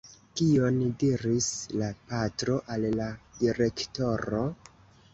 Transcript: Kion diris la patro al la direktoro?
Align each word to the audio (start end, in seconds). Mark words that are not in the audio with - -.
Kion 0.39 0.79
diris 1.03 1.51
la 1.83 1.91
patro 2.09 2.59
al 2.77 2.91
la 2.99 3.13
direktoro? 3.45 4.47